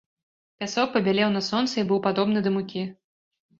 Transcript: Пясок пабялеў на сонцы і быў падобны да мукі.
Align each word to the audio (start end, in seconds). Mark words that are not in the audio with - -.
Пясок 0.63 0.95
пабялеў 0.95 1.29
на 1.35 1.43
сонцы 1.49 1.75
і 1.81 1.85
быў 1.93 2.03
падобны 2.09 2.37
да 2.49 2.57
мукі. 2.59 2.89